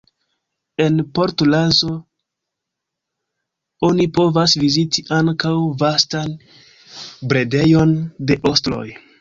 En 0.85 0.95
Port 1.17 1.43
Lazo 1.49 1.89
oni 3.89 4.07
povas 4.15 4.57
viziti 4.65 5.05
ankaŭ 5.21 5.53
vastan 5.85 6.35
bredejon 7.35 7.97
de 8.33 8.41
ostroj. 8.55 8.85